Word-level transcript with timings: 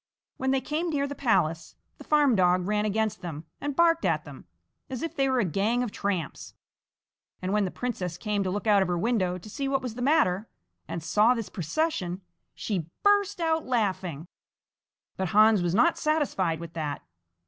When 0.37 0.49
they 0.49 0.61
came 0.61 0.89
near 0.89 1.05
the 1.05 1.13
palace, 1.13 1.75
the 1.99 2.03
farm 2.03 2.35
dog 2.35 2.65
ran 2.65 2.85
against 2.85 3.21
them 3.21 3.45
and 3.61 3.75
barked 3.75 4.03
at 4.03 4.23
them, 4.23 4.47
as 4.89 5.03
if 5.03 5.15
they 5.15 5.29
were 5.29 5.37
a 5.39 5.45
gang 5.45 5.83
of 5.83 5.91
tramps, 5.91 6.55
and 7.39 7.53
when 7.53 7.65
the 7.65 7.69
princess 7.69 8.17
came 8.17 8.41
to 8.41 8.49
look 8.49 8.65
out 8.65 8.81
of 8.81 8.87
her 8.87 8.97
window 8.97 9.37
to 9.37 9.47
see 9.47 9.67
what 9.67 9.83
was 9.83 9.93
the 9.93 10.01
matter, 10.01 10.49
and 10.87 11.03
saw 11.03 11.35
this 11.35 11.49
procession, 11.49 12.21
she 12.55 12.89
burst 13.03 13.39
out 13.39 13.67
laughing. 13.67 14.25
But 15.17 15.27
Hans 15.37 15.61
was 15.61 15.75
not 15.75 15.99
satisfied 15.99 16.59
with 16.59 16.73
that. 16.73 17.03